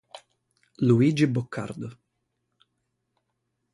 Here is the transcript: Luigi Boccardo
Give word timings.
Luigi 0.79 1.27
Boccardo 1.27 1.93